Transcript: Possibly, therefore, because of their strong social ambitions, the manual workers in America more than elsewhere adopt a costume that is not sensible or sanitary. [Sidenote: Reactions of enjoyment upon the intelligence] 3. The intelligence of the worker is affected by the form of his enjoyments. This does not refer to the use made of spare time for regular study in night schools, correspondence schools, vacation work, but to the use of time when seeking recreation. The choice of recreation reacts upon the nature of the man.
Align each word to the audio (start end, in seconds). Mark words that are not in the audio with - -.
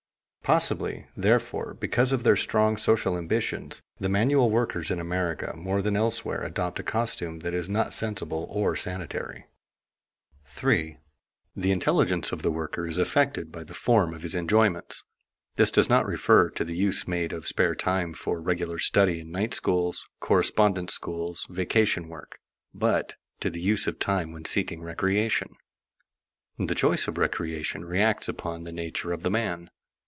Possibly, 0.43 1.07
therefore, 1.15 1.75
because 1.79 2.11
of 2.11 2.23
their 2.23 2.35
strong 2.35 2.75
social 2.75 3.17
ambitions, 3.17 3.81
the 4.01 4.09
manual 4.09 4.49
workers 4.49 4.91
in 4.91 4.99
America 4.99 5.53
more 5.55 5.81
than 5.81 5.95
elsewhere 5.95 6.43
adopt 6.43 6.77
a 6.77 6.83
costume 6.83 7.39
that 7.39 7.53
is 7.53 7.69
not 7.69 7.93
sensible 7.93 8.47
or 8.49 8.75
sanitary. 8.75 9.45
[Sidenote: 10.43 10.67
Reactions 10.67 11.01
of 11.05 11.09
enjoyment 11.15 11.37
upon 11.39 11.61
the 11.61 11.71
intelligence] 11.71 12.27
3. 12.27 12.33
The 12.33 12.33
intelligence 12.33 12.33
of 12.33 12.41
the 12.41 12.51
worker 12.51 12.87
is 12.87 12.97
affected 12.97 13.51
by 13.53 13.63
the 13.63 13.73
form 13.73 14.13
of 14.13 14.21
his 14.23 14.35
enjoyments. 14.35 15.05
This 15.55 15.71
does 15.71 15.87
not 15.89 16.05
refer 16.05 16.49
to 16.49 16.65
the 16.65 16.75
use 16.75 17.07
made 17.07 17.31
of 17.31 17.47
spare 17.47 17.75
time 17.75 18.13
for 18.13 18.41
regular 18.41 18.77
study 18.79 19.21
in 19.21 19.31
night 19.31 19.53
schools, 19.53 20.05
correspondence 20.19 20.91
schools, 20.93 21.47
vacation 21.49 22.09
work, 22.09 22.39
but 22.73 23.13
to 23.39 23.49
the 23.49 23.61
use 23.61 23.87
of 23.87 23.99
time 23.99 24.33
when 24.33 24.43
seeking 24.43 24.81
recreation. 24.81 25.55
The 26.59 26.75
choice 26.75 27.07
of 27.07 27.17
recreation 27.17 27.85
reacts 27.85 28.27
upon 28.27 28.65
the 28.65 28.73
nature 28.73 29.13
of 29.13 29.23
the 29.23 29.31
man. 29.31 29.69